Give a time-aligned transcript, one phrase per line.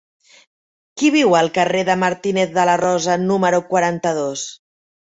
[1.01, 4.51] Qui viu al carrer de Martínez de la Rosa número quaranta-dos?